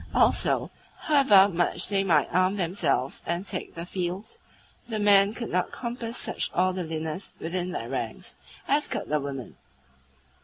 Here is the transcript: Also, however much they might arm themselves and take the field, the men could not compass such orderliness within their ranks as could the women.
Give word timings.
Also, 0.15 0.71
however 1.01 1.47
much 1.47 1.87
they 1.89 2.03
might 2.03 2.27
arm 2.33 2.55
themselves 2.55 3.21
and 3.27 3.45
take 3.45 3.75
the 3.75 3.85
field, 3.85 4.25
the 4.89 4.97
men 4.97 5.31
could 5.31 5.49
not 5.51 5.69
compass 5.71 6.17
such 6.17 6.49
orderliness 6.55 7.29
within 7.39 7.69
their 7.69 7.87
ranks 7.87 8.33
as 8.67 8.87
could 8.87 9.09
the 9.09 9.19
women. 9.19 9.57